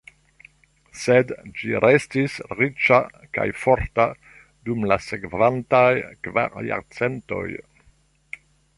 [1.01, 2.99] Sed ĝi restis riĉa
[3.39, 4.09] kaj forta
[4.71, 5.87] dum la sekvantaj
[6.29, 7.47] kvar jarcentoj.